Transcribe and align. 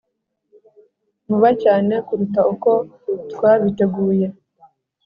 vuba 1.27 1.49
cyane 1.63 1.93
kuruta 2.05 2.41
uko 2.53 2.71
twabiteguye. 3.31 4.27